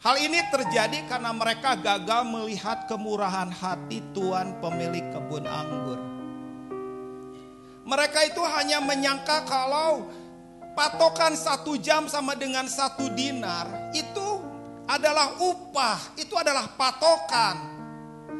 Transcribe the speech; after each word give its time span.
Hal 0.00 0.16
ini 0.16 0.40
terjadi 0.48 1.04
karena 1.12 1.28
mereka 1.28 1.76
gagal 1.76 2.24
melihat 2.24 2.88
kemurahan 2.88 3.52
hati 3.52 4.00
Tuhan 4.16 4.56
pemilik 4.56 5.04
kebun 5.12 5.44
anggur. 5.44 6.00
Mereka 7.84 8.32
itu 8.32 8.40
hanya 8.40 8.80
menyangka 8.80 9.44
kalau 9.44 10.08
patokan 10.72 11.36
satu 11.36 11.76
jam 11.76 12.08
sama 12.08 12.32
dengan 12.32 12.64
satu 12.64 13.12
dinar 13.12 13.92
itu 13.92 14.40
adalah 14.88 15.36
upah, 15.36 16.16
itu 16.16 16.32
adalah 16.32 16.64
patokan. 16.80 17.60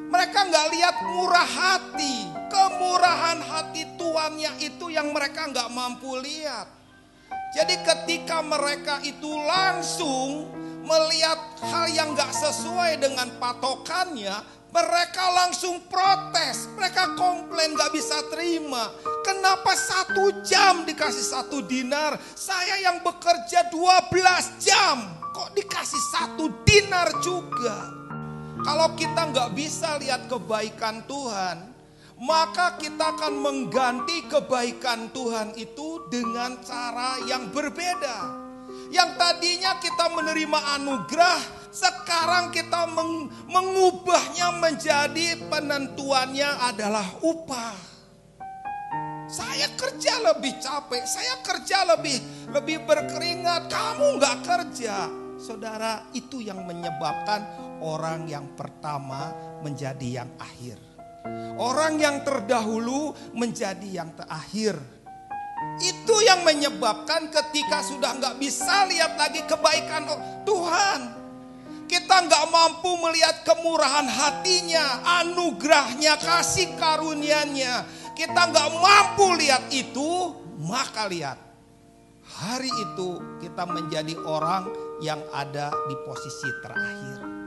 Mereka 0.08 0.38
nggak 0.48 0.66
lihat 0.72 0.96
murah 1.12 1.44
hati, 1.44 2.24
kemurahan 2.48 3.36
hati 3.36 3.84
tuannya 4.00 4.64
itu 4.64 4.88
yang 4.88 5.12
mereka 5.12 5.44
nggak 5.52 5.68
mampu 5.76 6.24
lihat. 6.24 6.72
Jadi 7.52 7.84
ketika 7.84 8.40
mereka 8.40 9.04
itu 9.04 9.28
langsung 9.28 10.56
melihat 10.90 11.38
hal 11.62 11.86
yang 11.94 12.18
gak 12.18 12.34
sesuai 12.34 12.98
dengan 12.98 13.30
patokannya, 13.38 14.34
mereka 14.74 15.24
langsung 15.30 15.78
protes. 15.86 16.66
Mereka 16.74 17.14
komplain 17.14 17.78
gak 17.78 17.94
bisa 17.94 18.18
terima. 18.34 18.90
Kenapa 19.22 19.78
satu 19.78 20.42
jam 20.42 20.82
dikasih 20.82 21.26
satu 21.30 21.62
dinar? 21.62 22.18
Saya 22.34 22.82
yang 22.82 23.06
bekerja 23.06 23.70
12 23.70 24.58
jam. 24.58 24.98
Kok 25.30 25.54
dikasih 25.54 26.02
satu 26.10 26.66
dinar 26.66 27.22
juga? 27.22 28.00
Kalau 28.60 28.92
kita 28.92 29.32
nggak 29.32 29.56
bisa 29.56 29.96
lihat 29.96 30.28
kebaikan 30.28 31.00
Tuhan, 31.08 31.72
maka 32.20 32.76
kita 32.76 33.16
akan 33.16 33.40
mengganti 33.40 34.28
kebaikan 34.28 35.08
Tuhan 35.16 35.56
itu 35.56 36.04
dengan 36.12 36.60
cara 36.60 37.16
yang 37.24 37.48
berbeda. 37.48 38.49
Yang 38.90 39.10
tadinya 39.14 39.78
kita 39.78 40.10
menerima 40.10 40.60
anugerah, 40.78 41.40
sekarang 41.70 42.50
kita 42.50 42.90
meng 42.90 43.30
mengubahnya 43.46 44.58
menjadi 44.58 45.38
penentuannya 45.46 46.50
adalah 46.66 47.06
upah. 47.22 47.78
Saya 49.30 49.70
kerja 49.78 50.18
lebih 50.26 50.58
capek, 50.58 51.06
saya 51.06 51.38
kerja 51.38 51.86
lebih 51.94 52.18
lebih 52.50 52.82
berkeringat, 52.82 53.70
kamu 53.70 54.18
nggak 54.18 54.38
kerja. 54.42 55.06
Saudara, 55.38 56.10
itu 56.10 56.42
yang 56.42 56.66
menyebabkan 56.66 57.46
orang 57.80 58.26
yang 58.26 58.58
pertama 58.58 59.30
menjadi 59.62 60.26
yang 60.26 60.30
akhir. 60.36 60.76
Orang 61.56 62.02
yang 62.02 62.26
terdahulu 62.26 63.14
menjadi 63.38 64.02
yang 64.02 64.10
terakhir. 64.18 64.99
Itu 65.80 66.20
yang 66.20 66.44
menyebabkan 66.44 67.32
ketika 67.32 67.80
sudah 67.80 68.20
nggak 68.20 68.36
bisa 68.36 68.84
lihat 68.84 69.16
lagi 69.16 69.40
kebaikan 69.48 70.04
Tuhan. 70.44 71.00
Kita 71.88 72.22
nggak 72.22 72.44
mampu 72.54 72.94
melihat 73.02 73.42
kemurahan 73.42 74.06
hatinya, 74.06 75.02
anugerahnya, 75.24 76.20
kasih 76.20 76.76
karunia-Nya. 76.78 77.82
Kita 78.14 78.46
nggak 78.46 78.68
mampu 78.78 79.34
lihat 79.40 79.72
itu, 79.72 80.36
maka 80.62 81.08
lihat. 81.10 81.40
Hari 82.30 82.70
itu 82.70 83.40
kita 83.42 83.66
menjadi 83.66 84.14
orang 84.22 84.70
yang 85.02 85.18
ada 85.34 85.72
di 85.88 85.96
posisi 86.06 86.46
terakhir. 86.62 87.39